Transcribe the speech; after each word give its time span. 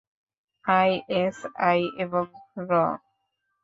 ISI 0.65 1.81
এবং 1.97 2.25
র। 2.59 2.71